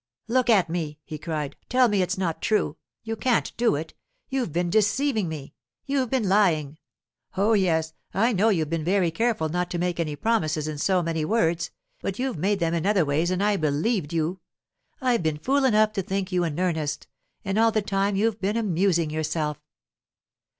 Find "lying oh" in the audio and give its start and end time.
6.27-7.53